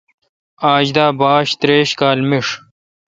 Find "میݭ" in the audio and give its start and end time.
2.29-2.47